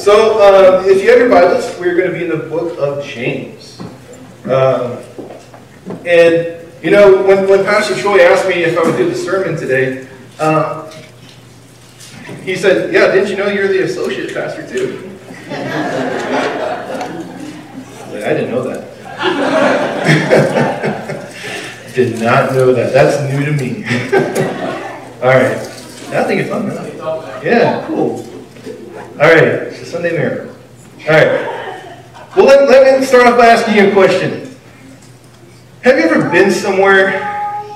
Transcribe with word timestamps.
So, 0.00 0.40
uh, 0.40 0.82
if 0.86 1.02
you 1.02 1.10
have 1.10 1.18
your 1.18 1.28
Bibles, 1.28 1.78
we're 1.78 1.94
going 1.94 2.10
to 2.10 2.16
be 2.16 2.24
in 2.24 2.30
the 2.30 2.38
book 2.48 2.78
of 2.78 3.04
James. 3.04 3.78
Um, 4.44 4.96
and, 6.06 6.56
you 6.82 6.90
know, 6.90 7.22
when, 7.22 7.46
when 7.46 7.62
Pastor 7.66 7.94
Troy 7.94 8.22
asked 8.22 8.48
me 8.48 8.64
if 8.64 8.78
I 8.78 8.82
would 8.82 8.96
do 8.96 9.10
the 9.10 9.14
sermon 9.14 9.58
today, 9.58 10.08
uh, 10.38 10.90
he 12.44 12.56
said, 12.56 12.94
Yeah, 12.94 13.12
didn't 13.12 13.28
you 13.28 13.36
know 13.36 13.48
you're 13.48 13.68
the 13.68 13.82
associate 13.82 14.32
pastor 14.32 14.66
too? 14.66 15.18
I 15.50 15.52
didn't 18.32 18.52
know 18.52 18.62
that. 18.62 18.88
Did 21.94 22.22
not 22.22 22.54
know 22.54 22.72
that. 22.72 22.94
That's 22.94 23.20
new 23.30 23.44
to 23.44 23.52
me. 23.52 23.84
All 25.20 25.28
right. 25.28 25.58
I 25.58 26.24
think 26.24 26.40
it's 26.40 26.48
fun. 26.48 26.70
Huh? 26.70 27.40
Yeah, 27.44 27.84
cool. 27.86 28.29
All 29.20 29.26
right. 29.26 29.42
it's 29.42 29.82
a 29.82 29.84
Sunday 29.84 30.12
Miracle. 30.12 30.56
All 31.00 31.08
right. 31.08 32.04
Well, 32.34 32.46
let, 32.46 32.66
let 32.70 32.98
me 32.98 33.04
start 33.04 33.26
off 33.26 33.36
by 33.36 33.48
asking 33.48 33.74
you 33.74 33.90
a 33.90 33.92
question. 33.92 34.56
Have 35.82 35.98
you 35.98 36.04
ever 36.04 36.30
been 36.30 36.50
somewhere 36.50 37.10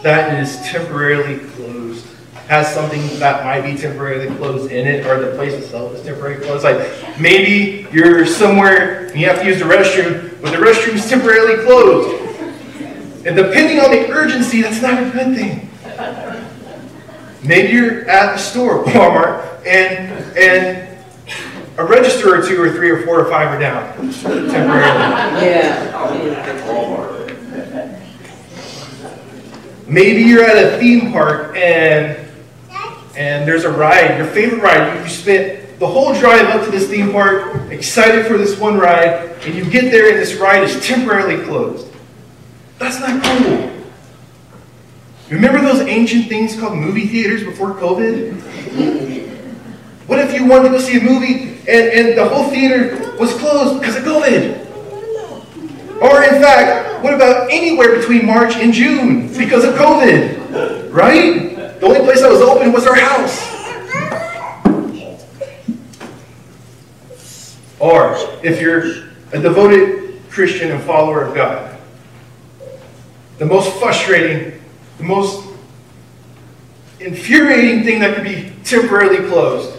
that 0.02 0.42
is 0.42 0.56
temporarily 0.62 1.40
closed? 1.50 2.06
Has 2.48 2.72
something 2.72 3.02
that 3.18 3.44
might 3.44 3.60
be 3.60 3.76
temporarily 3.76 4.34
closed 4.36 4.72
in 4.72 4.86
it, 4.86 5.04
or 5.04 5.20
the 5.20 5.36
place 5.36 5.52
itself 5.52 5.94
is 5.94 6.02
temporarily 6.02 6.42
closed? 6.42 6.64
Like 6.64 7.20
maybe 7.20 7.88
you're 7.92 8.24
somewhere 8.24 9.08
and 9.08 9.20
you 9.20 9.26
have 9.26 9.40
to 9.40 9.44
use 9.44 9.58
the 9.58 9.66
restroom, 9.66 10.40
but 10.40 10.52
the 10.52 10.56
restroom 10.56 10.94
is 10.94 11.06
temporarily 11.06 11.62
closed. 11.62 12.22
And 13.26 13.36
depending 13.36 13.80
on 13.80 13.90
the 13.90 14.10
urgency, 14.10 14.62
that's 14.62 14.80
not 14.80 14.94
a 14.94 15.10
good 15.10 15.36
thing. 15.36 15.68
Maybe 17.46 17.70
you're 17.74 18.08
at 18.08 18.32
the 18.32 18.38
store, 18.38 18.82
Walmart, 18.86 19.66
and 19.66 20.38
and 20.38 20.83
a 21.76 21.84
register 21.84 22.34
or 22.34 22.46
two 22.46 22.60
or 22.62 22.70
three 22.70 22.90
or 22.90 23.02
four 23.04 23.20
or 23.20 23.30
five 23.30 23.48
are 23.48 23.58
down 23.58 23.92
temporarily. 24.22 25.44
Yeah. 25.44 25.90
Maybe 29.86 30.22
you're 30.22 30.44
at 30.44 30.56
a 30.56 30.78
theme 30.78 31.12
park 31.12 31.56
and 31.56 32.18
and 33.16 33.46
there's 33.46 33.64
a 33.64 33.70
ride, 33.70 34.16
your 34.18 34.26
favorite 34.26 34.60
ride. 34.60 34.96
You, 34.96 35.02
you 35.04 35.08
spent 35.08 35.78
the 35.78 35.86
whole 35.86 36.14
drive 36.14 36.46
up 36.46 36.64
to 36.64 36.70
this 36.70 36.88
theme 36.88 37.12
park, 37.12 37.70
excited 37.70 38.26
for 38.26 38.36
this 38.38 38.58
one 38.58 38.78
ride, 38.78 39.30
and 39.42 39.54
you 39.54 39.64
get 39.68 39.90
there 39.92 40.10
and 40.10 40.18
this 40.18 40.34
ride 40.34 40.64
is 40.64 40.84
temporarily 40.84 41.44
closed. 41.44 41.86
That's 42.78 42.98
not 42.98 43.22
cool. 43.22 43.70
Remember 45.30 45.60
those 45.60 45.80
ancient 45.80 46.28
things 46.28 46.58
called 46.58 46.76
movie 46.76 47.06
theaters 47.06 47.44
before 47.44 47.74
COVID? 47.74 49.13
What 50.06 50.18
if 50.18 50.34
you 50.34 50.44
wanted 50.44 50.64
to 50.64 50.68
go 50.70 50.78
see 50.78 50.98
a 50.98 51.02
movie 51.02 51.58
and, 51.66 51.68
and 51.68 52.18
the 52.18 52.28
whole 52.28 52.50
theater 52.50 53.16
was 53.18 53.32
closed 53.34 53.80
because 53.80 53.96
of 53.96 54.02
COVID? 54.02 54.60
Or 56.02 56.22
in 56.22 56.42
fact, 56.42 57.02
what 57.02 57.14
about 57.14 57.50
anywhere 57.50 57.96
between 57.96 58.26
March 58.26 58.54
and 58.56 58.72
June 58.72 59.28
because 59.28 59.64
of 59.64 59.74
COVID? 59.74 60.92
Right? 60.92 61.56
The 61.80 61.86
only 61.86 62.00
place 62.00 62.20
that 62.20 62.30
was 62.30 62.42
open 62.42 62.72
was 62.72 62.86
our 62.86 62.94
house. 62.94 63.50
Or 67.80 68.16
if 68.42 68.60
you're 68.60 69.08
a 69.32 69.40
devoted 69.40 70.20
Christian 70.28 70.70
and 70.70 70.82
follower 70.82 71.22
of 71.22 71.34
God, 71.34 71.78
the 73.38 73.46
most 73.46 73.74
frustrating, 73.78 74.60
the 74.98 75.04
most 75.04 75.46
infuriating 77.00 77.84
thing 77.84 78.00
that 78.00 78.14
could 78.14 78.24
be 78.24 78.52
temporarily 78.64 79.26
closed 79.28 79.73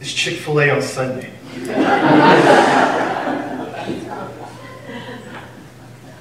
is 0.00 0.12
Chick 0.12 0.38
fil 0.38 0.60
A 0.60 0.70
on 0.70 0.82
Sunday. 0.82 1.30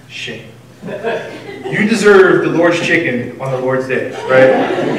Shame. 0.09 0.51
You 0.83 1.87
deserve 1.87 2.43
the 2.43 2.49
Lord's 2.57 2.79
chicken 2.79 3.39
on 3.39 3.51
the 3.51 3.59
Lord's 3.59 3.87
day, 3.87 4.11
right? 4.27 4.89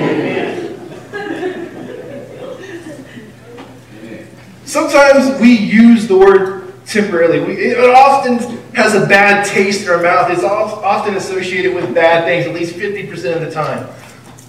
Sometimes 4.65 5.41
we 5.41 5.53
use 5.53 6.07
the 6.07 6.17
word 6.17 6.73
temporarily. 6.87 7.41
We, 7.41 7.55
it 7.55 7.79
often 7.79 8.39
has 8.75 8.95
a 8.95 9.05
bad 9.07 9.45
taste 9.45 9.83
in 9.83 9.91
our 9.91 10.01
mouth. 10.01 10.31
It's 10.31 10.45
often 10.45 11.17
associated 11.17 11.75
with 11.75 11.93
bad 11.93 12.25
things, 12.25 12.47
at 12.47 12.55
least 12.55 12.77
50% 12.77 13.35
of 13.35 13.41
the 13.41 13.51
time. 13.51 13.89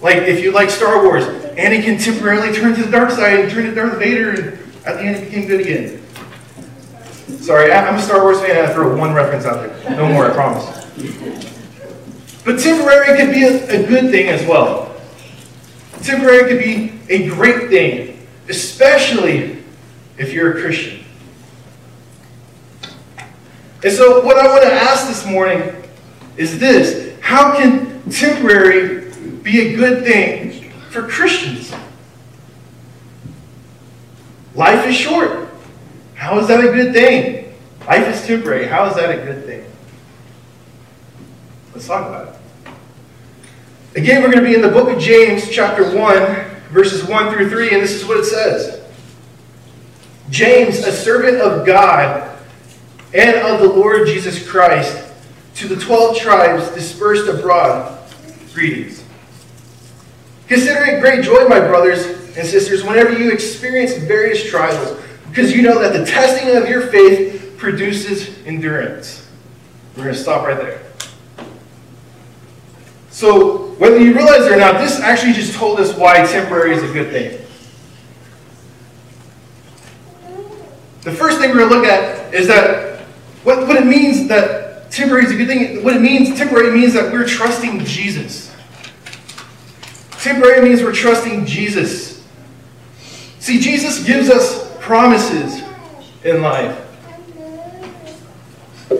Like 0.02 0.16
if 0.16 0.42
you 0.42 0.50
like 0.50 0.68
Star 0.68 1.04
Wars, 1.04 1.24
Anakin 1.54 2.02
temporarily 2.02 2.52
turned 2.52 2.74
to 2.76 2.82
the 2.82 2.90
dark 2.90 3.10
side 3.10 3.38
and 3.38 3.50
turned 3.50 3.68
to 3.68 3.74
Darth 3.74 3.98
Vader, 3.98 4.30
and 4.30 4.58
at 4.84 4.96
the 4.96 5.02
end 5.02 5.16
he 5.16 5.24
became 5.26 5.46
good 5.46 5.60
again. 5.60 6.02
Sorry, 7.40 7.72
I'm 7.72 7.94
a 7.94 8.02
Star 8.02 8.22
Wars 8.22 8.40
fan. 8.40 8.68
I 8.68 8.72
throw 8.72 8.96
one 8.96 9.14
reference 9.14 9.44
out 9.44 9.62
there. 9.62 9.96
No 9.96 10.08
more, 10.12 10.26
I 10.26 10.34
promise. 10.34 10.64
But 12.44 12.58
temporary 12.58 13.16
could 13.16 13.32
be 13.32 13.44
a, 13.44 13.82
a 13.82 13.86
good 13.86 14.10
thing 14.10 14.28
as 14.28 14.46
well. 14.46 14.94
Temporary 16.02 16.48
could 16.48 16.58
be 16.58 16.98
a 17.08 17.28
great 17.28 17.68
thing, 17.68 18.26
especially 18.48 19.62
if 20.18 20.32
you're 20.32 20.58
a 20.58 20.60
Christian. 20.60 21.04
And 23.84 23.92
so, 23.92 24.24
what 24.24 24.36
I 24.36 24.48
want 24.48 24.64
to 24.64 24.72
ask 24.72 25.06
this 25.06 25.24
morning 25.24 25.62
is 26.36 26.58
this 26.58 27.16
How 27.20 27.56
can 27.56 28.02
temporary 28.10 29.01
be 29.42 29.72
a 29.72 29.76
good 29.76 30.04
thing 30.04 30.70
for 30.90 31.06
Christians? 31.08 31.72
Life 34.54 34.86
is 34.86 34.94
short. 34.94 35.48
How 36.14 36.38
is 36.38 36.48
that 36.48 36.60
a 36.60 36.72
good 36.72 36.92
thing? 36.92 37.54
Life 37.86 38.06
is 38.06 38.26
temporary. 38.26 38.66
How 38.66 38.86
is 38.86 38.96
that 38.96 39.10
a 39.10 39.24
good 39.24 39.44
thing? 39.44 39.64
Let's 41.74 41.86
talk 41.86 42.06
about 42.06 42.28
it. 42.28 43.98
Again, 43.98 44.22
we're 44.22 44.30
going 44.30 44.44
to 44.44 44.48
be 44.48 44.54
in 44.54 44.62
the 44.62 44.68
book 44.68 44.88
of 44.88 44.98
James, 44.98 45.50
chapter 45.50 45.84
1, 45.96 46.70
verses 46.70 47.04
1 47.04 47.34
through 47.34 47.50
3, 47.50 47.70
and 47.70 47.82
this 47.82 47.92
is 47.92 48.06
what 48.06 48.18
it 48.18 48.24
says 48.24 48.82
James, 50.30 50.78
a 50.78 50.92
servant 50.92 51.38
of 51.38 51.66
God 51.66 52.38
and 53.14 53.36
of 53.36 53.60
the 53.60 53.68
Lord 53.68 54.06
Jesus 54.06 54.48
Christ, 54.48 55.12
to 55.56 55.68
the 55.68 55.76
12 55.76 56.16
tribes 56.16 56.70
dispersed 56.70 57.28
abroad, 57.28 57.98
greetings. 58.54 59.04
Consider 60.52 60.84
it 60.84 61.00
great 61.00 61.24
joy, 61.24 61.48
my 61.48 61.60
brothers 61.60 62.04
and 62.36 62.46
sisters, 62.46 62.84
whenever 62.84 63.18
you 63.18 63.30
experience 63.30 63.94
various 63.94 64.44
trials, 64.44 65.00
because 65.30 65.50
you 65.50 65.62
know 65.62 65.78
that 65.80 65.94
the 65.94 66.04
testing 66.04 66.54
of 66.54 66.68
your 66.68 66.88
faith 66.88 67.54
produces 67.56 68.36
endurance. 68.44 69.26
We're 69.96 70.02
going 70.02 70.14
to 70.14 70.20
stop 70.20 70.46
right 70.46 70.58
there. 70.58 70.82
So, 73.08 73.68
whether 73.78 73.98
you 73.98 74.14
realize 74.14 74.42
it 74.42 74.52
or 74.52 74.56
not, 74.58 74.78
this 74.78 75.00
actually 75.00 75.32
just 75.32 75.54
told 75.54 75.80
us 75.80 75.96
why 75.96 76.16
temporary 76.26 76.74
is 76.74 76.82
a 76.82 76.92
good 76.92 77.10
thing. 77.10 77.38
The 81.00 81.12
first 81.12 81.38
thing 81.38 81.48
we're 81.48 81.66
going 81.66 81.70
to 81.70 81.76
look 81.76 81.86
at 81.86 82.34
is 82.34 82.46
that 82.48 83.00
what, 83.44 83.66
what 83.66 83.76
it 83.76 83.86
means 83.86 84.28
that 84.28 84.90
temporary 84.90 85.24
is 85.24 85.30
a 85.30 85.34
good 85.34 85.48
thing, 85.48 85.82
what 85.82 85.96
it 85.96 86.02
means, 86.02 86.36
temporary 86.36 86.78
means 86.78 86.92
that 86.92 87.10
we're 87.10 87.26
trusting 87.26 87.86
Jesus. 87.86 88.51
Temporary 90.22 90.68
means 90.68 90.84
we're 90.84 90.92
trusting 90.92 91.44
Jesus. 91.46 92.24
See, 93.40 93.58
Jesus 93.58 94.04
gives 94.04 94.30
us 94.30 94.72
promises 94.78 95.64
in 96.22 96.42
life. 96.42 96.78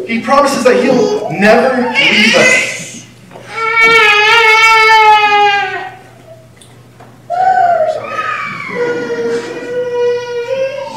He 0.04 0.20
promises 0.20 0.64
that 0.64 0.82
He'll 0.82 1.30
never 1.30 1.76
leave 1.92 2.34
us. 2.34 3.06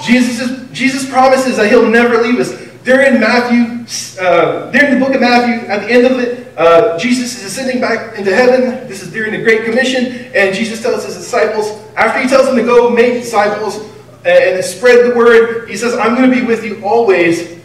Jesus, 0.08 0.72
Jesus 0.72 1.08
promises 1.08 1.58
that 1.58 1.68
He'll 1.70 1.88
never 1.88 2.24
leave 2.24 2.40
us. 2.40 2.50
There 2.82 3.14
in 3.14 3.20
Matthew, 3.20 3.86
uh, 4.20 4.72
there 4.72 4.88
in 4.88 5.00
the 5.00 5.06
book 5.06 5.14
of 5.14 5.22
Matthew, 5.22 5.68
at 5.68 5.82
the 5.82 5.92
end 5.92 6.08
of 6.08 6.20
it, 6.20 6.45
uh, 6.58 6.98
Jesus 6.98 7.38
is 7.38 7.46
ascending 7.46 7.82
back 7.82 8.18
into 8.18 8.34
heaven. 8.34 8.88
This 8.88 9.02
is 9.02 9.12
during 9.12 9.32
the 9.32 9.44
Great 9.44 9.66
Commission, 9.66 10.30
and 10.34 10.56
Jesus 10.56 10.82
tells 10.82 11.06
his 11.06 11.16
disciples, 11.16 11.70
after 11.96 12.22
he 12.22 12.28
tells 12.28 12.48
them 12.48 12.56
to 12.56 12.64
go 12.64 12.90
make 12.90 13.22
disciples 13.22 13.80
and 14.26 14.64
spread 14.64 15.12
the 15.12 15.16
word, 15.16 15.70
he 15.70 15.78
says, 15.78 15.94
I'm 15.96 16.16
going 16.16 16.30
to 16.30 16.36
be 16.36 16.46
with 16.46 16.64
you 16.64 16.84
always. 16.84 17.60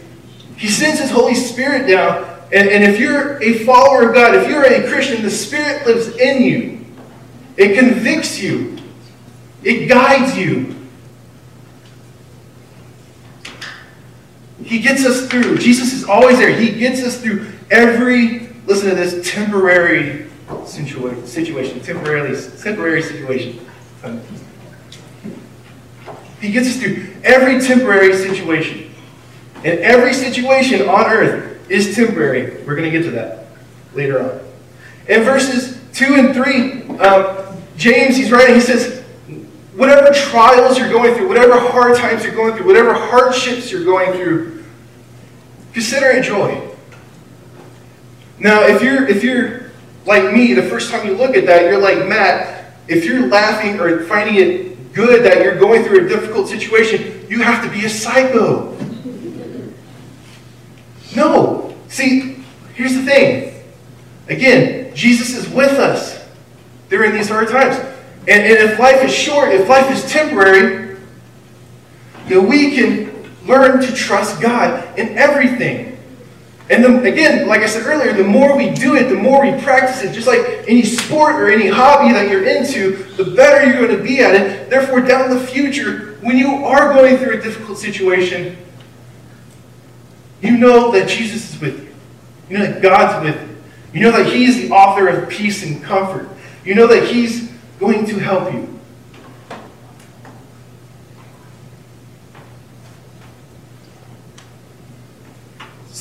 He 0.57 0.67
sends 0.67 0.99
his 0.99 1.09
Holy 1.09 1.35
Spirit 1.35 1.87
down, 1.87 2.23
and, 2.53 2.69
and 2.69 2.83
if 2.83 2.99
you're 2.99 3.41
a 3.41 3.59
follower 3.59 4.09
of 4.09 4.13
God, 4.13 4.35
if 4.35 4.47
you're 4.47 4.65
a 4.65 4.87
Christian, 4.87 5.21
the 5.23 5.31
Spirit 5.31 5.87
lives 5.87 6.15
in 6.17 6.43
you. 6.43 6.85
It 7.57 7.77
convicts 7.77 8.41
you. 8.41 8.77
It 9.63 9.87
guides 9.87 10.37
you. 10.37 10.75
He 14.63 14.79
gets 14.79 15.05
us 15.05 15.27
through. 15.27 15.57
Jesus 15.57 15.93
is 15.93 16.03
always 16.03 16.37
there. 16.37 16.53
He 16.55 16.77
gets 16.77 17.03
us 17.03 17.19
through 17.19 17.47
every, 17.69 18.49
listen 18.71 18.89
to 18.89 18.95
this, 18.95 19.29
temporary 19.29 20.29
situation. 21.25 21.81
Temporarily, 21.81 22.39
temporary 22.61 23.01
situation. 23.01 23.59
He 26.39 26.51
gets 26.51 26.69
us 26.69 26.77
through 26.77 27.07
every 27.23 27.59
temporary 27.59 28.15
situation. 28.15 28.93
And 29.57 29.79
every 29.79 30.13
situation 30.13 30.87
on 30.87 31.05
earth 31.05 31.69
is 31.69 31.93
temporary. 31.95 32.63
We're 32.63 32.75
going 32.75 32.89
to 32.89 32.97
get 32.97 33.03
to 33.03 33.11
that 33.11 33.47
later 33.93 34.23
on. 34.23 34.39
In 35.07 35.23
verses 35.23 35.79
2 35.93 36.15
and 36.15 36.33
3, 36.33 36.97
um, 36.99 37.57
James, 37.75 38.15
he's 38.15 38.31
writing, 38.31 38.55
he 38.55 38.61
says, 38.61 39.01
whatever 39.75 40.13
trials 40.13 40.79
you're 40.79 40.89
going 40.89 41.13
through, 41.15 41.27
whatever 41.27 41.59
hard 41.59 41.97
times 41.97 42.23
you're 42.23 42.35
going 42.35 42.55
through, 42.55 42.65
whatever 42.65 42.93
hardships 42.93 43.69
you're 43.69 43.83
going 43.83 44.13
through, 44.13 44.63
consider 45.73 46.07
it 46.11 46.23
joy. 46.23 46.70
Now, 48.41 48.63
if 48.63 48.81
you're 48.81 49.07
if 49.07 49.23
you're 49.23 49.69
like 50.05 50.33
me, 50.33 50.53
the 50.53 50.63
first 50.63 50.89
time 50.89 51.05
you 51.05 51.13
look 51.13 51.35
at 51.37 51.45
that, 51.45 51.65
you're 51.65 51.79
like 51.79 52.07
Matt. 52.07 52.73
If 52.87 53.05
you're 53.05 53.27
laughing 53.27 53.79
or 53.79 54.03
finding 54.05 54.35
it 54.35 54.93
good 54.93 55.23
that 55.23 55.43
you're 55.43 55.59
going 55.59 55.83
through 55.83 56.05
a 56.05 56.09
difficult 56.09 56.47
situation, 56.47 57.27
you 57.29 57.43
have 57.43 57.63
to 57.63 57.71
be 57.71 57.85
a 57.85 57.89
psycho. 57.89 58.75
No. 61.15 61.77
See, 61.87 62.43
here's 62.73 62.95
the 62.95 63.03
thing. 63.03 63.63
Again, 64.27 64.95
Jesus 64.95 65.35
is 65.35 65.47
with 65.47 65.77
us 65.77 66.27
during 66.89 67.13
these 67.13 67.29
hard 67.29 67.47
times. 67.49 67.75
And, 68.27 68.41
and 68.41 68.71
if 68.71 68.79
life 68.79 69.03
is 69.03 69.13
short, 69.13 69.49
if 69.49 69.69
life 69.69 69.91
is 69.91 70.09
temporary, 70.11 70.97
then 72.25 72.47
we 72.47 72.71
can 72.71 73.11
learn 73.45 73.81
to 73.81 73.93
trust 73.93 74.41
God 74.41 74.97
in 74.97 75.15
everything. 75.15 75.90
And 76.71 76.85
the, 76.85 77.03
again, 77.03 77.49
like 77.49 77.61
I 77.61 77.65
said 77.65 77.85
earlier, 77.85 78.13
the 78.13 78.23
more 78.23 78.55
we 78.55 78.69
do 78.69 78.95
it, 78.95 79.09
the 79.09 79.15
more 79.15 79.41
we 79.41 79.61
practice 79.61 80.03
it, 80.03 80.13
just 80.13 80.25
like 80.25 80.39
any 80.69 80.83
sport 80.83 81.35
or 81.35 81.49
any 81.51 81.67
hobby 81.67 82.13
that 82.13 82.31
you're 82.31 82.45
into, 82.45 83.03
the 83.17 83.25
better 83.35 83.65
you're 83.65 83.85
going 83.85 83.97
to 83.97 84.01
be 84.01 84.21
at 84.21 84.35
it. 84.35 84.69
Therefore, 84.69 85.01
down 85.01 85.29
the 85.29 85.45
future, 85.45 86.17
when 86.21 86.37
you 86.37 86.63
are 86.63 86.93
going 86.93 87.17
through 87.17 87.39
a 87.39 87.41
difficult 87.41 87.77
situation, 87.77 88.55
you 90.41 90.57
know 90.57 90.91
that 90.91 91.09
Jesus 91.09 91.53
is 91.53 91.59
with 91.59 91.77
you. 91.77 91.93
You 92.49 92.59
know 92.59 92.71
that 92.71 92.81
God's 92.81 93.25
with 93.25 93.41
you. 93.41 93.99
You 93.99 94.05
know 94.09 94.17
that 94.17 94.31
He's 94.31 94.61
the 94.61 94.71
author 94.71 95.09
of 95.09 95.29
peace 95.29 95.65
and 95.65 95.83
comfort. 95.83 96.29
You 96.63 96.75
know 96.75 96.87
that 96.87 97.03
He's 97.11 97.51
going 97.81 98.05
to 98.05 98.17
help 98.17 98.53
you. 98.53 98.70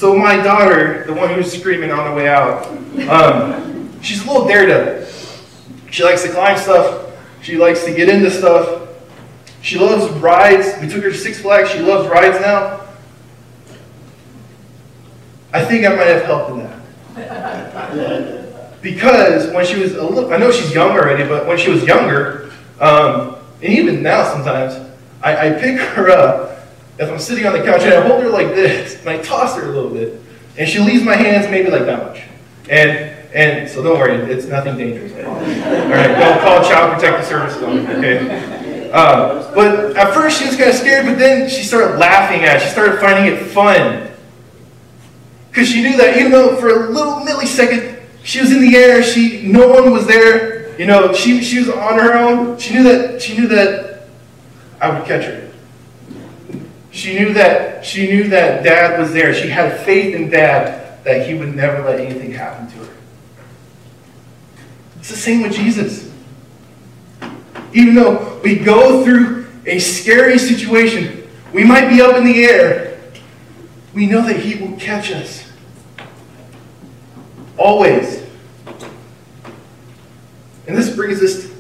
So 0.01 0.17
my 0.17 0.43
daughter, 0.43 1.05
the 1.05 1.13
one 1.13 1.29
who's 1.29 1.53
screaming 1.53 1.93
on 1.93 2.09
the 2.09 2.17
way 2.17 2.27
out, 2.27 2.67
um, 3.11 4.01
she's 4.01 4.25
a 4.25 4.27
little 4.27 4.49
daredevil. 4.49 5.07
She 5.91 6.03
likes 6.03 6.23
to 6.23 6.31
climb 6.31 6.57
stuff. 6.57 7.13
She 7.43 7.59
likes 7.59 7.85
to 7.85 7.95
get 7.95 8.09
into 8.09 8.31
stuff. 8.31 8.89
She 9.61 9.79
loves 9.79 10.11
rides. 10.15 10.73
We 10.81 10.89
took 10.89 11.05
her 11.05 11.11
to 11.11 11.19
Six 11.19 11.43
Flags. 11.43 11.69
She 11.69 11.81
loves 11.81 12.09
rides 12.09 12.41
now. 12.41 12.81
I 15.53 15.67
think 15.67 15.85
I 15.85 15.91
might 15.91 16.07
have 16.07 16.25
helped 16.25 16.53
in 16.53 16.61
that. 16.61 16.81
Because 18.81 19.53
when 19.53 19.67
she 19.67 19.79
was 19.79 19.97
a 19.97 20.03
little, 20.03 20.33
I 20.33 20.39
know 20.39 20.51
she's 20.51 20.73
young 20.73 20.93
already, 20.93 21.29
but 21.29 21.47
when 21.47 21.59
she 21.59 21.69
was 21.69 21.85
younger, 21.85 22.51
um, 22.81 23.37
and 23.63 23.71
even 23.71 24.03
now 24.03 24.25
sometimes, 24.33 24.81
I, 25.23 25.49
I 25.49 25.53
pick 25.61 25.79
her 25.79 26.09
up 26.09 26.60
if 27.01 27.11
I'm 27.11 27.19
sitting 27.19 27.47
on 27.47 27.55
the 27.55 27.65
couch 27.65 27.81
and 27.83 27.95
I 27.95 28.07
hold 28.07 28.23
her 28.23 28.29
like 28.29 28.49
this, 28.49 29.01
and 29.01 29.09
I 29.09 29.19
toss 29.23 29.57
her 29.57 29.65
a 29.65 29.73
little 29.73 29.91
bit, 29.91 30.21
and 30.59 30.69
she 30.69 30.79
leaves 30.81 31.03
my 31.03 31.17
hands 31.17 31.51
maybe 31.51 31.71
like 31.71 31.87
that 31.87 32.07
much. 32.07 32.23
And 32.69 33.17
and 33.33 33.71
so 33.71 33.83
don't 33.83 33.99
worry, 33.99 34.17
it's 34.31 34.47
nothing 34.47 34.77
dangerous. 34.77 35.13
All 35.25 35.35
right, 35.35 36.19
don't 36.19 36.41
call 36.41 36.63
child 36.63 36.95
protective 36.95 37.27
services 37.27 37.63
on 37.63 37.77
me, 37.77 37.89
okay? 37.95 38.91
Uh, 38.93 39.55
but 39.55 39.97
at 39.97 40.13
first 40.13 40.41
she 40.41 40.47
was 40.47 40.57
kind 40.57 40.71
of 40.71 40.77
scared, 40.77 41.07
but 41.07 41.17
then 41.19 41.49
she 41.49 41.63
started 41.63 41.99
laughing 41.99 42.43
at 42.43 42.57
it. 42.57 42.63
She 42.63 42.69
started 42.69 43.01
finding 43.01 43.33
it 43.33 43.39
fun. 43.47 44.11
Because 45.49 45.69
she 45.69 45.81
knew 45.81 45.97
that 45.97 46.17
even 46.17 46.33
though 46.33 46.57
for 46.57 46.69
a 46.69 46.91
little 46.91 47.21
millisecond 47.21 48.03
she 48.25 48.41
was 48.41 48.53
in 48.53 48.61
the 48.61 48.77
air, 48.77 49.03
she 49.03 49.47
no 49.47 49.69
one 49.69 49.91
was 49.91 50.07
there, 50.07 50.77
you 50.79 50.87
know, 50.87 51.13
she, 51.13 51.43
she 51.43 51.59
was 51.61 51.69
on 51.69 51.99
her 51.99 52.15
own. 52.15 52.59
She 52.59 52.75
knew 52.75 52.83
that 52.83 53.23
she 53.23 53.37
knew 53.37 53.47
that 53.49 54.09
I 54.81 54.91
would 54.91 55.07
catch 55.07 55.25
her. 55.25 55.50
She 56.91 57.19
knew 57.19 57.33
that 57.35 57.85
she 57.85 58.09
knew 58.09 58.29
that 58.29 58.65
dad 58.65 58.99
was 58.99 59.13
there. 59.13 59.33
She 59.33 59.49
had 59.49 59.81
faith 59.81 60.15
in 60.15 60.29
dad 60.29 61.03
that 61.05 61.27
he 61.27 61.35
would 61.35 61.55
never 61.55 61.83
let 61.83 62.01
anything 62.01 62.33
happen 62.33 62.67
to 62.69 62.85
her. 62.85 62.97
It's 64.99 65.09
the 65.09 65.17
same 65.17 65.43
with 65.43 65.53
Jesus. 65.53 66.11
Even 67.73 67.95
though 67.95 68.41
we 68.43 68.57
go 68.57 69.05
through 69.05 69.47
a 69.67 69.79
scary 69.79 70.39
situation, 70.39 71.29
we 71.53 71.65
might 71.65 71.89
be 71.89 72.01
up 72.03 72.17
in 72.17 72.25
the 72.25 72.45
air, 72.45 73.01
we 73.95 74.07
know 74.07 74.23
that 74.23 74.37
he 74.37 74.63
will 74.63 74.77
catch 74.79 75.11
us. 75.13 75.51
Always. 77.57 78.25
And 80.67 80.77
this 80.77 80.95
brings 80.95 81.23
us 81.23 81.51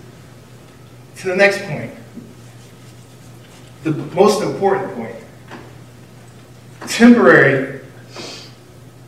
to 1.19 1.29
the 1.29 1.37
next 1.37 1.63
point. 1.65 1.93
The 3.83 3.93
most 3.93 4.43
important 4.43 4.95
point. 4.95 5.17
Temporary 6.87 7.81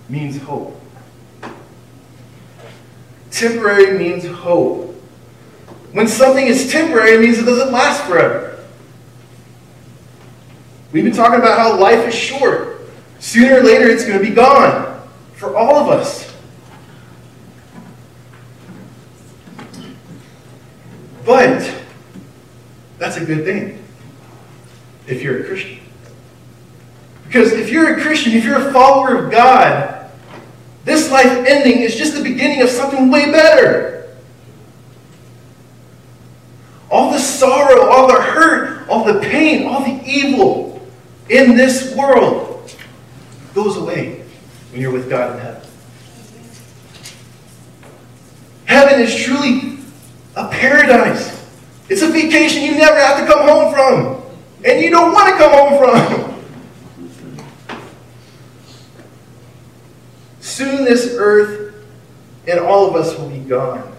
means 0.08 0.40
hope. 0.40 0.80
Temporary 3.30 3.98
means 3.98 4.26
hope. 4.26 4.94
When 5.92 6.08
something 6.08 6.46
is 6.46 6.72
temporary, 6.72 7.16
it 7.16 7.20
means 7.20 7.38
it 7.38 7.44
doesn't 7.44 7.70
last 7.70 8.04
forever. 8.04 8.64
We've 10.90 11.04
been 11.04 11.12
talking 11.12 11.38
about 11.38 11.58
how 11.58 11.78
life 11.78 12.06
is 12.08 12.14
short. 12.14 12.80
Sooner 13.20 13.58
or 13.58 13.62
later, 13.62 13.88
it's 13.88 14.04
going 14.04 14.19
to 14.19 14.24
be 14.24 14.34
gone 14.34 15.06
for 15.34 15.54
all 15.54 15.76
of 15.76 15.88
us. 15.88 16.34
But 21.26 21.74
that's 22.98 23.16
a 23.16 23.24
good 23.24 23.44
thing 23.44 23.81
if 25.12 25.22
you're 25.22 25.42
a 25.42 25.44
Christian. 25.44 25.78
Because 27.26 27.52
if 27.52 27.70
you're 27.70 27.98
a 27.98 28.02
Christian, 28.02 28.32
if 28.32 28.44
you're 28.44 28.68
a 28.68 28.72
follower 28.72 29.24
of 29.24 29.30
God, 29.30 30.10
this 30.84 31.10
life 31.10 31.30
ending 31.46 31.80
is 31.80 31.94
just 31.94 32.14
the 32.14 32.22
beginning 32.22 32.62
of 32.62 32.68
something 32.68 33.10
way 33.10 33.30
better. 33.30 34.16
All 36.90 37.10
the 37.10 37.19
sorrow, 37.19 37.88
all 37.88 38.08
the 38.08 38.20
hurt, 38.20 38.88
all 38.88 39.04
the 39.04 39.20
pain, 39.20 39.66
all 39.66 39.82
the 39.84 40.02
evil 40.04 40.86
in 41.31 41.56
this 41.56 41.94
world 41.94 42.74
goes 43.54 43.76
away 43.76 44.24
when 44.70 44.81
you're 44.81 44.92
with 44.92 45.08
God 45.08 45.36
in 45.36 45.40
heaven. 45.40 45.62
Heaven 48.66 49.00
is 49.00 49.14
truly 49.14 49.78
a 50.36 50.48
paradise. 50.48 51.42
It's 51.88 52.02
a 52.02 52.08
vacation 52.08 52.62
you 52.62 52.72
never 52.72 52.98
have 52.98 53.20
to 53.20 53.26
come 53.26 53.48
home 53.48 53.72
from. 53.72 54.22
And 54.64 54.82
you 54.82 54.90
don't 54.90 55.12
want 55.12 55.28
to 55.28 55.36
come 55.36 55.52
home 55.52 55.78
from. 55.78 56.32
Soon 60.40 60.84
this 60.84 61.14
earth 61.19 61.74
and 62.46 62.60
all 62.82 62.91
of 62.91 62.96
us 62.96 63.17
will 63.17 63.29
be 63.29 63.39
gone. 63.39 63.93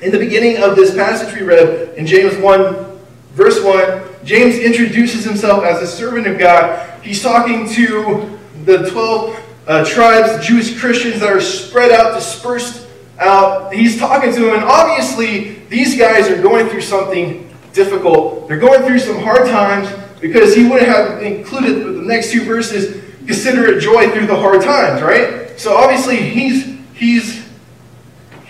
In 0.00 0.10
the 0.10 0.18
beginning 0.18 0.56
of 0.56 0.74
this 0.74 0.94
passage 0.94 1.32
we 1.38 1.46
read 1.46 1.96
in 1.96 2.06
James 2.06 2.36
1, 2.36 2.98
verse 3.34 3.62
1, 3.62 4.24
James 4.24 4.58
introduces 4.58 5.24
himself 5.24 5.62
as 5.62 5.80
a 5.80 5.86
servant 5.86 6.26
of 6.26 6.38
God. 6.38 7.02
He's 7.04 7.22
talking 7.22 7.68
to 7.70 8.36
the 8.64 8.90
12 8.90 9.44
uh, 9.68 9.84
tribes, 9.84 10.44
Jewish 10.44 10.78
Christians 10.78 11.20
that 11.20 11.30
are 11.30 11.40
spread 11.40 11.92
out, 11.92 12.14
dispersed 12.14 12.88
out. 13.20 13.72
He's 13.72 13.96
talking 13.96 14.32
to 14.32 14.40
them, 14.40 14.54
and 14.54 14.64
obviously, 14.64 15.60
these 15.68 15.96
guys 15.96 16.28
are 16.28 16.42
going 16.42 16.68
through 16.68 16.80
something 16.80 17.48
difficult. 17.72 18.48
They're 18.48 18.58
going 18.58 18.82
through 18.82 18.98
some 18.98 19.20
hard 19.20 19.48
times 19.48 19.88
because 20.20 20.52
he 20.52 20.64
wouldn't 20.64 20.88
have 20.88 21.22
included 21.22 21.84
the 21.84 22.02
next 22.02 22.32
two 22.32 22.44
verses 22.44 23.04
consider 23.26 23.66
it 23.66 23.80
joy 23.80 24.10
through 24.10 24.26
the 24.26 24.34
hard 24.34 24.62
times, 24.62 25.00
right? 25.00 25.58
So 25.60 25.76
obviously 25.76 26.16
he's 26.16 26.78
he's 26.94 27.47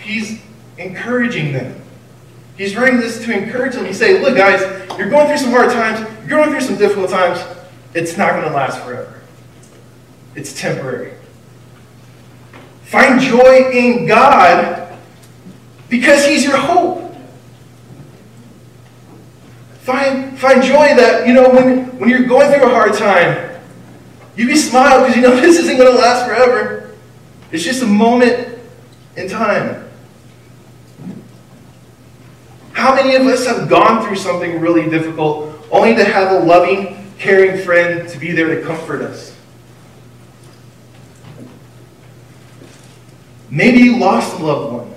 he's 0.09 0.41
encouraging 0.77 1.53
them. 1.53 1.79
He's 2.57 2.75
writing 2.75 2.99
this 2.99 3.23
to 3.23 3.31
encourage 3.31 3.75
them. 3.75 3.85
He's 3.85 3.97
saying, 3.97 4.21
look, 4.21 4.35
guys, 4.35 4.61
you're 4.97 5.09
going 5.09 5.27
through 5.27 5.37
some 5.37 5.51
hard 5.51 5.71
times, 5.71 5.99
you're 6.27 6.39
going 6.39 6.49
through 6.49 6.61
some 6.61 6.77
difficult 6.77 7.09
times. 7.09 7.39
It's 7.93 8.17
not 8.17 8.33
going 8.33 8.43
to 8.43 8.51
last 8.51 8.83
forever. 8.83 9.21
It's 10.35 10.59
temporary. 10.59 11.13
Find 12.83 13.21
joy 13.21 13.69
in 13.71 14.07
God 14.07 14.97
because 15.89 16.25
He's 16.25 16.43
your 16.43 16.57
hope. 16.57 17.15
Find, 19.81 20.37
find 20.37 20.61
joy 20.61 20.95
that, 20.95 21.27
you 21.27 21.33
know, 21.33 21.49
when, 21.49 21.97
when 21.99 22.09
you're 22.09 22.25
going 22.25 22.51
through 22.51 22.67
a 22.67 22.69
hard 22.69 22.93
time, 22.93 23.59
you 24.35 24.47
be 24.47 24.55
smile 24.55 25.01
because 25.01 25.15
you 25.15 25.21
know 25.21 25.35
this 25.41 25.57
isn't 25.57 25.77
going 25.77 25.91
to 25.91 25.97
last 25.97 26.25
forever. 26.25 26.95
It's 27.51 27.63
just 27.63 27.81
a 27.81 27.87
moment 27.87 28.59
in 29.15 29.27
time. 29.27 29.88
How 32.73 32.95
many 32.95 33.15
of 33.15 33.25
us 33.27 33.45
have 33.45 33.69
gone 33.69 34.05
through 34.05 34.17
something 34.17 34.59
really 34.59 34.89
difficult 34.89 35.49
only 35.71 35.95
to 35.95 36.03
have 36.03 36.31
a 36.31 36.45
loving, 36.45 37.11
caring 37.17 37.63
friend 37.63 38.07
to 38.09 38.17
be 38.17 38.31
there 38.31 38.55
to 38.55 38.65
comfort 38.65 39.01
us. 39.01 39.35
Maybe 43.49 43.79
you 43.79 43.97
lost 43.97 44.39
a 44.39 44.43
loved 44.43 44.73
one. 44.73 44.93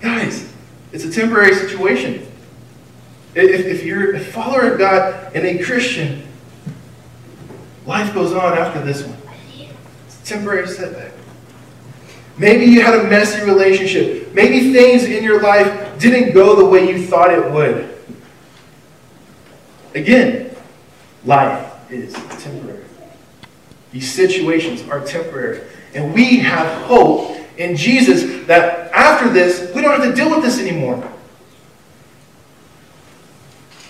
Guys, 0.00 0.52
it's 0.92 1.04
a 1.04 1.10
temporary 1.10 1.54
situation. 1.54 2.26
If, 3.34 3.66
if 3.66 3.84
you're 3.84 4.14
a 4.14 4.20
follower 4.20 4.72
of 4.72 4.78
God 4.78 5.32
and 5.34 5.44
a 5.44 5.62
Christian, 5.62 6.22
life 7.86 8.12
goes 8.14 8.32
on 8.32 8.56
after 8.56 8.82
this 8.82 9.02
one. 9.02 9.16
It's 10.06 10.22
a 10.22 10.34
temporary 10.34 10.68
setback. 10.68 11.12
Maybe 12.36 12.66
you 12.66 12.82
had 12.82 12.98
a 12.98 13.04
messy 13.04 13.44
relationship. 13.44 14.34
Maybe 14.34 14.72
things 14.72 15.04
in 15.04 15.24
your 15.24 15.40
life 15.40 15.83
didn't 16.10 16.34
go 16.34 16.56
the 16.56 16.64
way 16.64 16.88
you 16.88 17.06
thought 17.06 17.32
it 17.32 17.50
would. 17.52 17.96
Again, 19.94 20.54
life 21.24 21.72
is 21.90 22.12
temporary. 22.42 22.84
These 23.92 24.12
situations 24.12 24.82
are 24.88 25.04
temporary. 25.04 25.62
And 25.94 26.12
we 26.12 26.38
have 26.38 26.86
hope 26.86 27.38
in 27.56 27.76
Jesus 27.76 28.46
that 28.46 28.90
after 28.92 29.28
this, 29.30 29.72
we 29.74 29.82
don't 29.82 30.00
have 30.00 30.10
to 30.10 30.14
deal 30.14 30.30
with 30.30 30.42
this 30.42 30.58
anymore. 30.58 31.08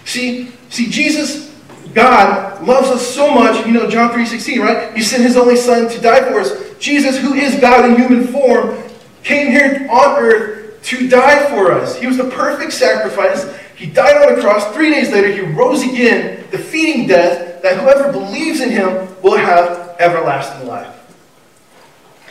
See, 0.04 0.52
see, 0.68 0.90
Jesus, 0.90 1.50
God, 1.94 2.62
loves 2.66 2.88
us 2.88 3.06
so 3.06 3.35
much. 3.35 3.66
You 3.66 3.73
know, 3.73 3.88
John 3.88 4.11
3.16, 4.11 4.59
right? 4.61 4.94
He 4.94 5.02
sent 5.02 5.23
his 5.23 5.37
only 5.37 5.56
son 5.56 5.88
to 5.88 6.00
die 6.00 6.21
for 6.30 6.38
us. 6.40 6.52
Jesus, 6.78 7.18
who 7.18 7.33
is 7.33 7.59
God 7.59 7.88
in 7.88 7.97
human 7.97 8.26
form, 8.26 8.76
came 9.23 9.50
here 9.50 9.88
on 9.90 10.23
earth 10.23 10.53
to 10.85 11.09
die 11.09 11.49
for 11.49 11.73
us. 11.73 11.99
He 11.99 12.07
was 12.07 12.19
the 12.19 12.29
perfect 12.31 12.73
sacrifice. 12.73 13.50
He 13.75 13.87
died 13.87 14.17
on 14.17 14.35
the 14.35 14.41
cross. 14.41 14.73
Three 14.75 14.91
days 14.91 15.11
later, 15.11 15.33
he 15.33 15.41
rose 15.41 15.83
again, 15.83 16.45
defeating 16.50 17.07
death, 17.07 17.62
that 17.62 17.79
whoever 17.79 18.12
believes 18.12 18.61
in 18.61 18.71
him 18.71 19.09
will 19.23 19.37
have 19.37 19.97
everlasting 19.99 20.69
life. 20.69 20.95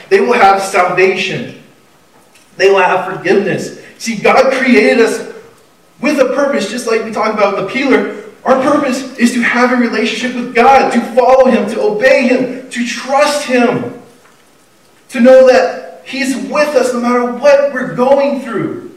They 0.10 0.20
will 0.20 0.34
have 0.34 0.62
salvation. 0.62 1.64
They 2.58 2.70
will 2.70 2.80
have 2.80 3.18
forgiveness. 3.18 3.82
See, 3.98 4.18
God 4.18 4.54
created 4.54 5.00
us 5.00 5.34
with 6.00 6.20
a 6.20 6.36
purpose, 6.36 6.70
just 6.70 6.86
like 6.86 7.04
we 7.04 7.12
talked 7.12 7.34
about 7.34 7.56
the 7.56 7.68
peeler. 7.68 8.24
Our 8.46 8.62
purpose 8.62 9.18
is 9.18 9.34
to 9.34 9.42
have 9.42 9.72
a 9.72 9.78
relationship 9.78 10.36
with 10.36 10.54
God, 10.54 10.92
to 10.92 11.02
follow 11.16 11.50
Him, 11.50 11.68
to 11.70 11.82
obey 11.82 12.28
Him, 12.28 12.70
to 12.70 12.86
trust 12.86 13.48
Him, 13.48 14.00
to 15.10 15.20
know 15.20 15.48
that 15.48 15.83
He's 16.06 16.36
with 16.36 16.76
us 16.76 16.94
no 16.94 17.02
matter 17.02 17.32
what 17.34 17.74
we're 17.74 17.96
going 17.96 18.42
through. 18.42 18.92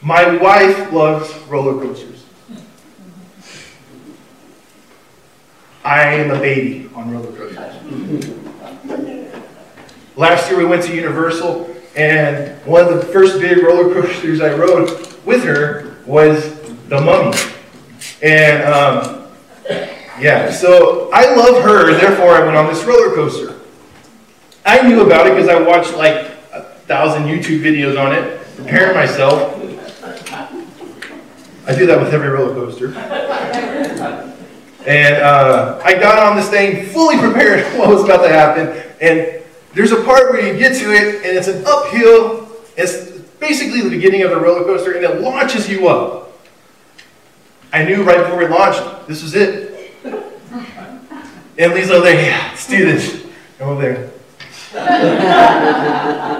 My 0.00 0.36
wife 0.36 0.92
loves 0.92 1.32
roller 1.48 1.80
coasters. 1.82 2.24
I 5.84 6.04
am 6.14 6.30
a 6.30 6.38
baby 6.38 6.90
on 6.94 7.10
roller 7.10 7.32
coasters. 7.36 8.34
Last 10.16 10.50
year 10.50 10.58
we 10.58 10.64
went 10.64 10.82
to 10.84 10.94
Universal, 10.94 11.74
and 11.96 12.56
one 12.66 12.84
of 12.84 12.94
the 12.94 13.06
first 13.12 13.40
big 13.40 13.58
roller 13.58 13.92
coasters 13.92 14.40
I 14.40 14.54
rode 14.54 14.90
with 15.24 15.42
her 15.44 15.96
was 16.06 16.60
the 16.88 17.00
Mummy. 17.00 17.36
And 18.22 18.62
um, 18.64 19.26
yeah, 20.20 20.50
so 20.50 21.10
I 21.12 21.34
love 21.34 21.62
her, 21.64 21.92
therefore 21.94 22.30
I 22.30 22.44
went 22.44 22.56
on 22.56 22.72
this 22.72 22.84
roller 22.84 23.14
coaster. 23.14 23.53
I 24.64 24.86
knew 24.88 25.02
about 25.02 25.26
it 25.26 25.34
because 25.34 25.48
I 25.48 25.60
watched 25.60 25.94
like 25.94 26.30
a 26.52 26.62
thousand 26.86 27.24
YouTube 27.24 27.60
videos 27.60 28.00
on 28.00 28.14
it, 28.14 28.40
preparing 28.56 28.94
myself. 28.94 29.60
I 31.66 31.74
do 31.74 31.86
that 31.86 32.00
with 32.00 32.12
every 32.12 32.28
roller 32.28 32.54
coaster. 32.54 32.88
And 34.86 35.16
uh, 35.16 35.80
I 35.82 35.94
got 35.94 36.18
on 36.22 36.36
this 36.36 36.50
thing 36.50 36.86
fully 36.86 37.16
prepared 37.18 37.64
for 37.66 37.78
what 37.78 37.88
was 37.88 38.04
about 38.04 38.22
to 38.22 38.28
happen. 38.28 38.82
And 39.00 39.42
there's 39.74 39.92
a 39.92 40.02
part 40.02 40.32
where 40.32 40.46
you 40.46 40.58
get 40.58 40.76
to 40.78 40.92
it, 40.92 41.16
and 41.26 41.36
it's 41.36 41.48
an 41.48 41.64
uphill. 41.66 42.48
It's 42.76 43.12
basically 43.40 43.80
the 43.80 43.90
beginning 43.90 44.22
of 44.22 44.30
the 44.30 44.38
roller 44.38 44.64
coaster, 44.64 44.92
and 44.92 45.04
it 45.04 45.20
launches 45.20 45.68
you 45.68 45.88
up. 45.88 46.32
I 47.72 47.84
knew 47.84 48.02
right 48.04 48.18
before 48.18 48.38
we 48.38 48.46
launched, 48.46 49.08
this 49.08 49.22
was 49.22 49.34
it. 49.34 49.72
And 51.56 51.72
Lee's 51.72 51.90
over 51.90 52.04
there, 52.04 52.20
yeah, 52.20 52.48
let's 52.48 52.66
do 52.68 52.84
this. 52.84 53.26
I'm 53.60 53.68
over 53.68 53.82
there. 53.82 54.13
I'm 54.76 56.34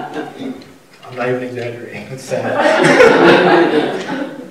not 1.15 1.29
even 1.29 1.43
exaggerating. 1.43 2.07
It's 2.11 2.23
sad. 2.23 4.41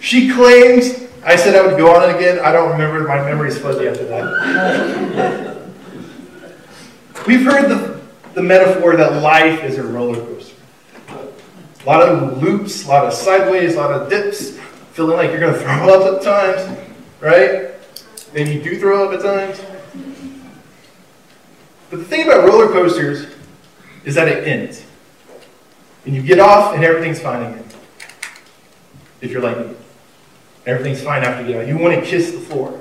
she 0.00 0.32
claims 0.32 1.06
I 1.24 1.36
said 1.36 1.56
I 1.56 1.66
would 1.66 1.76
go 1.76 1.94
on 1.94 2.08
it 2.08 2.16
again. 2.16 2.38
I 2.38 2.52
don't 2.52 2.70
remember. 2.70 3.06
My 3.06 3.22
memory's 3.22 3.58
fuzzy 3.58 3.86
after 3.86 4.06
that. 4.06 5.58
We've 7.26 7.44
heard 7.44 7.68
the, 7.68 8.00
the 8.34 8.42
metaphor 8.42 8.96
that 8.96 9.22
life 9.22 9.62
is 9.62 9.76
a 9.76 9.82
roller 9.82 10.16
coaster. 10.16 10.54
A 11.08 11.86
lot 11.86 12.00
of 12.00 12.42
loops, 12.42 12.86
a 12.86 12.88
lot 12.88 13.04
of 13.04 13.12
sideways, 13.12 13.74
a 13.74 13.78
lot 13.78 13.92
of 13.92 14.08
dips, 14.08 14.52
feeling 14.92 15.16
like 15.16 15.30
you're 15.30 15.40
going 15.40 15.52
to 15.52 15.60
throw 15.60 16.00
up 16.00 16.16
at 16.16 16.22
times, 16.22 16.78
right? 17.20 17.72
And 18.34 18.48
you 18.48 18.62
do 18.62 18.78
throw 18.78 19.08
up 19.08 19.18
at 19.18 19.22
times. 19.22 19.60
But 21.90 21.98
the 22.00 22.04
thing 22.04 22.26
about 22.26 22.46
roller 22.46 22.68
coasters 22.68 23.26
is 24.04 24.14
that 24.14 24.28
it 24.28 24.46
ends. 24.46 24.84
And 26.04 26.14
you 26.14 26.22
get 26.22 26.38
off 26.38 26.74
and 26.74 26.84
everything's 26.84 27.20
fine 27.20 27.42
again. 27.42 27.64
If 29.20 29.30
you're 29.30 29.42
like 29.42 29.58
me. 29.58 29.74
Everything's 30.66 31.02
fine 31.02 31.24
after 31.24 31.42
you 31.42 31.48
get 31.54 31.62
out. 31.62 31.66
You 31.66 31.78
want 31.78 31.94
to 31.94 32.02
kiss 32.02 32.30
the 32.30 32.38
floor. 32.38 32.78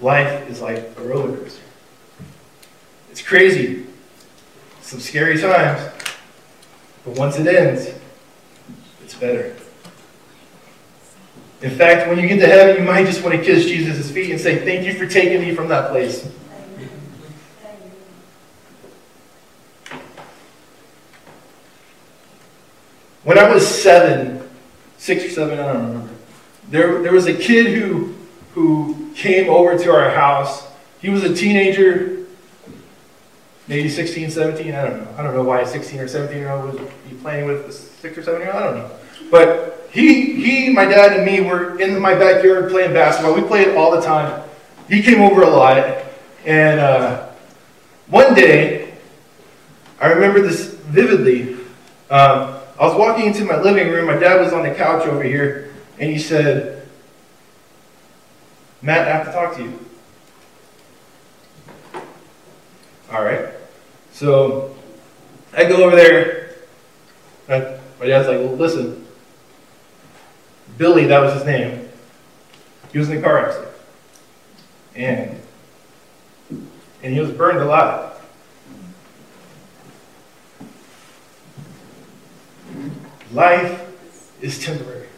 Life 0.00 0.48
is 0.50 0.60
like 0.60 0.92
a 0.96 1.02
roller 1.02 1.36
coaster. 1.36 1.62
It's 3.10 3.22
crazy. 3.22 3.86
Some 4.82 5.00
scary 5.00 5.40
times. 5.40 5.90
But 7.04 7.18
once 7.18 7.38
it 7.38 7.46
ends, 7.46 7.90
it's 9.02 9.14
better. 9.14 9.56
In 11.62 11.70
fact, 11.70 12.08
when 12.08 12.18
you 12.18 12.28
get 12.28 12.38
to 12.40 12.46
heaven, 12.46 12.76
you 12.76 12.82
might 12.82 13.06
just 13.06 13.22
want 13.22 13.34
to 13.34 13.42
kiss 13.42 13.64
Jesus' 13.64 14.10
feet 14.10 14.30
and 14.30 14.40
say, 14.40 14.64
Thank 14.64 14.86
you 14.86 14.94
for 14.94 15.06
taking 15.06 15.40
me 15.40 15.54
from 15.54 15.68
that 15.68 15.90
place. 15.90 16.30
When 23.24 23.38
I 23.38 23.50
was 23.50 23.66
seven, 23.66 24.48
six 24.98 25.24
or 25.24 25.30
seven, 25.30 25.58
I 25.58 25.72
don't 25.72 25.86
remember, 25.88 26.14
there, 26.68 27.02
there 27.02 27.12
was 27.12 27.26
a 27.26 27.34
kid 27.34 27.76
who, 27.76 28.14
who 28.54 29.10
came 29.16 29.50
over 29.50 29.76
to 29.76 29.90
our 29.90 30.10
house. 30.10 30.64
He 31.00 31.10
was 31.10 31.24
a 31.24 31.34
teenager, 31.34 32.24
maybe 33.66 33.88
16, 33.88 34.30
17, 34.30 34.74
I 34.74 34.84
don't 34.84 35.02
know. 35.02 35.14
I 35.18 35.22
don't 35.22 35.34
know 35.34 35.42
why 35.42 35.62
a 35.62 35.66
16 35.66 35.98
or 35.98 36.06
17 36.06 36.36
year 36.36 36.50
old 36.52 36.74
would 36.74 36.88
be 37.08 37.16
playing 37.16 37.46
with 37.46 37.66
a 37.66 37.72
six 37.72 38.16
or 38.16 38.22
seven 38.22 38.42
year 38.42 38.52
old, 38.52 38.62
I 38.62 38.66
don't 38.66 38.78
know. 38.78 38.90
But 39.30 39.85
he, 39.96 40.32
he, 40.34 40.68
my 40.68 40.84
dad, 40.84 41.16
and 41.16 41.24
me 41.24 41.40
were 41.40 41.80
in 41.80 41.98
my 41.98 42.14
backyard 42.14 42.70
playing 42.70 42.92
basketball. 42.92 43.34
We 43.34 43.40
played 43.40 43.74
all 43.76 43.90
the 43.92 44.02
time. 44.02 44.46
He 44.90 45.00
came 45.02 45.22
over 45.22 45.40
a 45.40 45.48
lot. 45.48 46.02
And 46.44 46.78
uh, 46.78 47.28
one 48.08 48.34
day, 48.34 48.92
I 49.98 50.08
remember 50.08 50.42
this 50.42 50.66
vividly. 50.66 51.54
Um, 52.10 52.60
I 52.78 52.86
was 52.86 52.94
walking 52.94 53.24
into 53.24 53.46
my 53.46 53.58
living 53.58 53.88
room. 53.88 54.06
My 54.06 54.18
dad 54.18 54.38
was 54.38 54.52
on 54.52 54.64
the 54.64 54.74
couch 54.74 55.06
over 55.06 55.22
here, 55.22 55.74
and 55.98 56.10
he 56.10 56.18
said, 56.18 56.86
Matt, 58.82 59.08
I 59.08 59.12
have 59.12 59.24
to 59.24 59.32
talk 59.32 59.56
to 59.56 59.62
you. 59.62 59.78
All 63.10 63.24
right. 63.24 63.48
So 64.12 64.76
I 65.56 65.64
go 65.64 65.82
over 65.84 65.96
there. 65.96 66.54
My, 67.48 67.78
my 67.98 68.06
dad's 68.06 68.28
like, 68.28 68.40
well, 68.40 68.56
listen. 68.56 69.05
Billy, 70.78 71.06
that 71.06 71.20
was 71.20 71.34
his 71.34 71.44
name. 71.44 71.88
He 72.92 72.98
was 72.98 73.08
in 73.08 73.18
a 73.18 73.22
car 73.22 73.46
accident. 73.46 73.72
And, 74.94 75.40
and 77.02 77.14
he 77.14 77.20
was 77.20 77.30
burned 77.30 77.58
alive. 77.58 78.12
Life 83.32 83.82
is 84.40 84.64
temporary. 84.64 85.08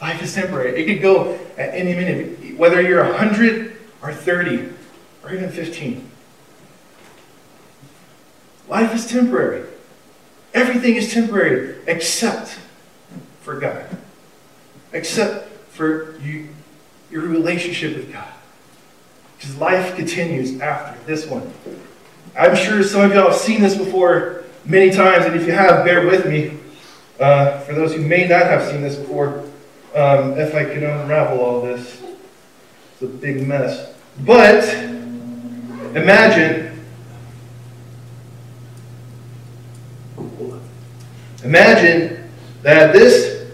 Life 0.00 0.22
is 0.22 0.34
temporary. 0.34 0.80
It 0.80 0.86
could 0.86 1.02
go 1.02 1.34
at 1.56 1.74
any 1.74 1.94
minute, 1.94 2.56
whether 2.56 2.80
you're 2.80 3.04
100 3.04 3.76
or 4.02 4.12
30 4.12 4.70
or 5.24 5.34
even 5.34 5.50
15. 5.50 6.08
Life 8.68 8.94
is 8.94 9.06
temporary. 9.06 9.64
Everything 10.58 10.96
is 10.96 11.12
temporary 11.12 11.76
except 11.86 12.58
for 13.42 13.60
God, 13.60 13.86
except 14.92 15.48
for 15.70 16.18
you, 16.18 16.48
your 17.12 17.22
relationship 17.22 17.96
with 17.96 18.12
God. 18.12 18.28
Because 19.36 19.56
life 19.58 19.94
continues 19.94 20.60
after 20.60 21.00
this 21.04 21.26
one. 21.28 21.48
I'm 22.36 22.56
sure 22.56 22.82
some 22.82 23.02
of 23.02 23.14
y'all 23.14 23.30
have 23.30 23.38
seen 23.38 23.60
this 23.60 23.76
before 23.76 24.42
many 24.64 24.90
times, 24.90 25.26
and 25.26 25.36
if 25.36 25.46
you 25.46 25.52
have, 25.52 25.84
bear 25.84 26.04
with 26.04 26.26
me. 26.26 26.58
Uh, 27.20 27.60
for 27.60 27.74
those 27.74 27.94
who 27.94 28.02
may 28.02 28.26
not 28.26 28.42
have 28.42 28.68
seen 28.68 28.82
this 28.82 28.96
before, 28.96 29.44
um, 29.94 30.36
if 30.38 30.56
I 30.56 30.64
can 30.64 30.82
unravel 30.82 31.40
all 31.40 31.62
this, 31.62 32.02
it's 32.92 33.02
a 33.02 33.06
big 33.06 33.46
mess. 33.46 33.94
But 34.20 34.64
imagine, 35.94 36.67
imagine 41.42 42.30
that 42.62 42.92
this, 42.92 43.48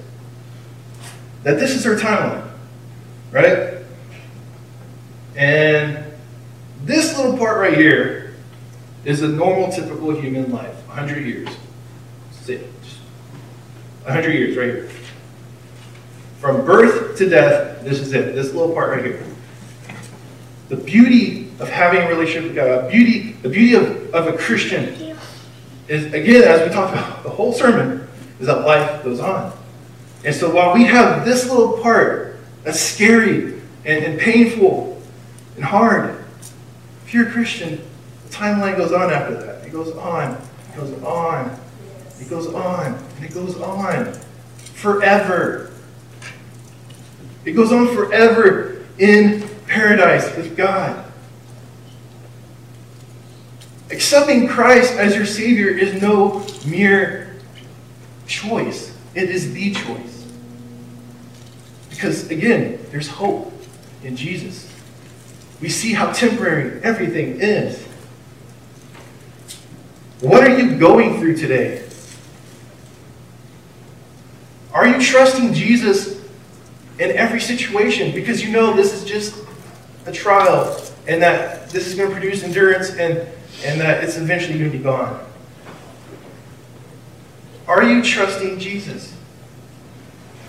that 1.43 1.59
this 1.59 1.75
is 1.75 1.87
our 1.87 1.97
timeline, 1.97 2.49
right? 3.31 3.75
And 5.37 6.05
this 6.85 7.17
little 7.17 7.37
part 7.37 7.59
right 7.59 7.77
here 7.77 8.35
is 9.05 9.23
a 9.23 9.29
normal, 9.29 9.71
typical 9.71 10.11
human 10.13 10.51
life, 10.51 10.75
100 10.89 11.25
years. 11.25 11.49
That's. 12.31 12.63
Just 12.83 12.99
100 14.05 14.33
years 14.33 14.57
right 14.57 14.67
here. 14.67 14.91
From 16.41 16.65
birth 16.65 17.17
to 17.19 17.29
death, 17.29 17.83
this 17.85 18.01
is 18.01 18.13
it. 18.13 18.35
This 18.35 18.53
little 18.53 18.75
part 18.75 18.91
right 18.91 19.05
here. 19.05 19.25
The 20.69 20.77
beauty 20.77 21.51
of 21.59 21.69
having 21.69 22.03
a 22.03 22.09
relationship 22.09 22.45
with 22.45 22.55
God, 22.55 22.91
beauty, 22.91 23.33
the 23.43 23.49
beauty 23.49 23.75
of, 23.75 24.15
of 24.15 24.27
a 24.27 24.37
Christian 24.37 24.95
is, 25.89 26.07
again, 26.13 26.43
as 26.45 26.67
we 26.67 26.75
talked 26.75 26.93
about 26.93 27.23
the 27.23 27.31
whole 27.31 27.53
sermon, 27.53 28.07
is 28.41 28.47
that 28.47 28.65
life 28.65 29.03
goes 29.05 29.21
on. 29.21 29.53
And 30.25 30.35
so 30.35 30.55
while 30.55 30.75
we 30.75 30.85
have 30.85 31.25
this 31.25 31.49
little 31.49 31.79
part 31.79 32.39
that's 32.63 32.81
scary 32.81 33.61
and, 33.85 34.05
and 34.05 34.19
painful 34.19 35.01
and 35.57 35.65
hard, 35.65 36.25
if 37.05 37.13
you're 37.13 37.29
a 37.29 37.31
Christian, 37.31 37.81
the 38.27 38.35
timeline 38.35 38.77
goes 38.77 38.93
on 38.93 39.13
after 39.13 39.35
that. 39.35 39.67
It 39.67 39.73
goes 39.73 39.93
on, 39.97 40.33
it 40.33 40.77
goes 40.77 41.03
on, 41.03 41.59
it 42.21 42.31
goes 42.31 42.47
on, 42.55 42.95
and 43.17 43.25
it 43.25 43.35
goes 43.35 43.61
on 43.61 44.13
forever. 44.75 45.71
It 47.45 47.53
goes 47.53 47.73
on 47.73 47.95
forever 47.95 48.85
in 48.99 49.47
paradise 49.67 50.35
with 50.37 50.57
God. 50.57 51.04
Accepting 53.91 54.49
Christ 54.49 54.95
as 54.95 55.15
your 55.15 55.27
Savior 55.27 55.69
is 55.69 56.01
no 56.01 56.47
mere 56.67 57.37
choice, 58.27 58.97
it 59.15 59.29
is 59.31 59.53
the 59.53 59.73
choice. 59.73 60.27
Because, 61.91 62.31
again, 62.31 62.79
there's 62.91 63.09
hope 63.09 63.53
in 64.03 64.17
Jesus. 64.17 64.71
We 65.61 65.69
see 65.69 65.93
how 65.93 66.13
temporary 66.13 66.83
everything 66.83 67.41
is. 67.41 67.83
What 70.21 70.43
are 70.43 70.59
you 70.59 70.79
going 70.79 71.19
through 71.19 71.37
today? 71.37 71.87
Are 74.73 74.89
you 74.89 75.01
trusting 75.01 75.55
Jesus 75.55 76.21
in 76.99 77.11
every 77.13 77.41
situation 77.41 78.13
because 78.13 78.43
you 78.43 78.51
know 78.51 78.75
this 78.75 78.93
is 78.93 79.05
just 79.05 79.37
a 80.07 80.13
trial 80.13 80.81
and 81.07 81.23
that 81.23 81.71
this 81.71 81.87
is 81.87 81.95
going 81.95 82.09
to 82.09 82.15
produce 82.15 82.43
endurance 82.43 82.91
and, 82.97 83.27
and 83.65 83.81
that 83.81 84.05
it's 84.05 84.17
eventually 84.17 84.59
going 84.59 84.71
to 84.71 84.77
be 84.77 84.83
gone? 84.83 85.25
Are 87.67 87.83
you 87.83 88.03
trusting 88.03 88.59
Jesus? 88.59 89.15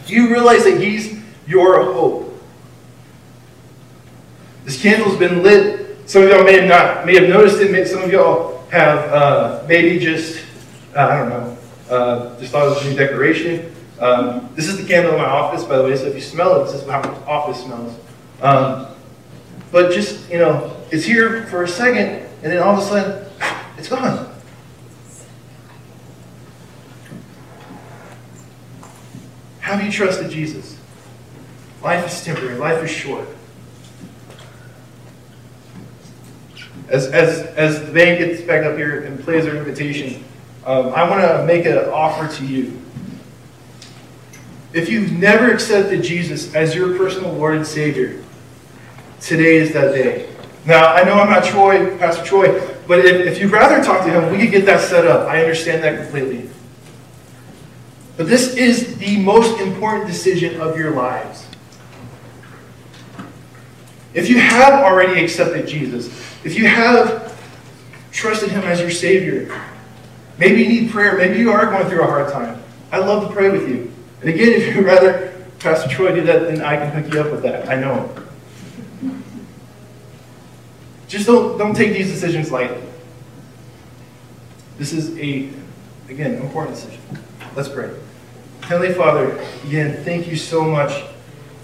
Do 0.06 0.14
you 0.14 0.30
realize 0.30 0.64
that 0.66 0.80
He's 0.80 1.20
your 1.48 1.84
hope? 1.84 2.44
This 4.66 4.82
candle's 4.82 5.18
been 5.18 5.44
lit. 5.44 6.10
Some 6.10 6.24
of 6.24 6.30
y'all 6.30 6.44
may 6.44 6.60
have 6.60 6.68
not 6.70 7.06
may 7.06 7.16
have 7.16 7.30
noticed 7.30 7.60
it. 7.60 7.88
Some 7.88 8.04
of 8.04 8.12
y'all 8.12 8.64
have 8.70 9.00
uh, 9.12 9.64
maybe 9.68 9.98
just 10.00 10.46
uh, 10.96 11.00
I 11.00 11.18
don't 11.18 11.30
know, 11.30 11.58
uh, 11.90 12.40
just 12.40 12.52
thought 12.52 12.66
it 12.66 12.70
was 12.70 12.86
a 12.86 12.90
new 12.90 12.96
decoration. 12.96 13.76
Um, 14.00 14.50
this 14.56 14.68
is 14.68 14.78
the 14.78 14.88
candle 14.88 15.14
in 15.14 15.20
my 15.20 15.26
office, 15.26 15.64
by 15.64 15.78
the 15.78 15.84
way. 15.84 15.96
So 15.96 16.06
if 16.06 16.16
you 16.16 16.22
smell 16.22 16.62
it, 16.62 16.66
this 16.66 16.76
is 16.76 16.90
how 16.90 17.02
my 17.02 17.10
office 17.26 17.64
smells. 17.64 17.98
Um, 18.42 18.88
but 19.72 19.94
just 19.94 20.30
you 20.30 20.38
know, 20.38 20.76
it's 20.92 21.06
here 21.06 21.46
for 21.48 21.64
a 21.64 21.68
second, 21.68 22.25
and 22.44 22.52
then 22.52 22.62
all 22.62 22.74
of 22.76 22.80
a 22.80 22.82
sudden, 22.82 23.26
it's 23.78 23.88
gone. 23.88 24.32
Have 29.60 29.84
you 29.84 29.92
trusted 29.92 30.30
Jesus? 30.30 30.78
Life 31.82 32.06
is 32.06 32.24
temporary. 32.24 32.58
Life 32.58 32.84
is 32.84 32.92
short. 32.92 33.28
As, 36.88 37.08
as, 37.08 37.42
as 37.56 37.84
the 37.86 37.92
band 37.92 38.20
gets 38.20 38.42
back 38.42 38.64
up 38.64 38.78
here 38.78 39.02
and 39.02 39.20
plays 39.20 39.46
their 39.46 39.56
invitation, 39.56 40.24
um, 40.66 40.88
I 40.90 41.10
want 41.10 41.22
to 41.22 41.46
make 41.46 41.66
an 41.66 41.78
offer 41.78 42.28
to 42.38 42.46
you. 42.46 42.80
If 44.72 44.90
you've 44.90 45.12
never 45.12 45.52
accepted 45.52 46.04
Jesus 46.04 46.54
as 46.54 46.76
your 46.76 46.98
personal 46.98 47.34
Lord 47.34 47.56
and 47.56 47.66
Savior, 47.66 48.22
today 49.20 49.56
is 49.56 49.74
that 49.74 49.94
day. 49.94 50.30
Now, 50.66 50.94
I 50.94 51.04
know 51.04 51.14
I'm 51.14 51.30
not 51.30 51.44
Troy, 51.44 51.96
Pastor 51.98 52.24
Troy, 52.24 52.60
but 52.88 53.00
if, 53.00 53.28
if 53.28 53.40
you'd 53.40 53.52
rather 53.52 53.84
talk 53.84 54.04
to 54.06 54.12
him, 54.12 54.32
we 54.32 54.40
could 54.40 54.52
get 54.52 54.66
that 54.66 54.82
set 54.82 55.06
up. 55.06 55.28
I 55.28 55.42
understand 55.42 55.84
that 55.84 56.02
completely. 56.02 56.50
But 58.18 58.28
this 58.28 58.56
is 58.56 58.98
the 58.98 59.18
most 59.18 59.60
important 59.60 60.08
decision 60.08 60.60
of 60.60 60.78
your 60.78 60.92
lives. 60.92 61.46
If 64.14 64.30
you 64.30 64.40
have 64.40 64.74
already 64.74 65.22
accepted 65.22 65.68
Jesus, 65.68 66.08
if 66.46 66.58
you 66.58 66.68
have 66.68 67.38
trusted 68.12 68.50
Him 68.50 68.64
as 68.64 68.80
your 68.80 68.90
Savior, 68.90 69.62
maybe 70.38 70.64
you 70.64 70.70
need 70.70 70.92
prayer, 70.92 71.18
maybe 71.18 71.38
you 71.38 71.52
are 71.52 71.66
going 71.66 71.88
through 71.90 72.02
a 72.02 72.08
hard 72.08 72.32
time. 72.32 72.64
I'd 72.94 73.06
love 73.06 73.28
to 73.28 73.34
pray 73.34 73.50
with 73.50 73.68
you. 73.68 73.92
And 74.22 74.30
again, 74.30 74.50
if 74.54 74.74
you'd 74.74 74.86
rather 74.86 75.34
Pastor 75.60 75.90
Troy 75.90 76.16
do 76.16 76.22
that, 76.22 76.44
then 76.44 76.62
I 76.62 76.78
can 76.78 76.92
hook 76.92 77.14
you 77.14 77.20
up 77.20 77.32
with 77.32 77.44
that. 77.44 77.68
I 77.68 77.76
know. 77.76 78.10
Just 81.08 81.28
don't, 81.28 81.58
don't 81.58 81.76
take 81.76 81.94
these 81.94 82.12
decisions 82.12 82.52
lightly. 82.52 82.82
This 84.78 84.92
is 84.92 85.18
a, 85.18 85.50
again, 86.10 86.36
important 86.36 86.76
decision. 86.76 87.02
Let's 87.56 87.70
pray. 87.70 87.92
Heavenly 88.62 88.94
Father, 88.94 89.38
again, 89.66 90.04
thank 90.04 90.28
you 90.28 90.36
so 90.36 90.64
much 90.64 91.04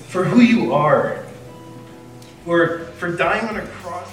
for 0.08 0.24
who 0.24 0.42
you 0.42 0.74
are, 0.74 1.26
for, 2.46 2.86
for 2.98 3.16
dying 3.16 3.48
on 3.48 3.58
a 3.58 3.66
cross. 3.68 4.11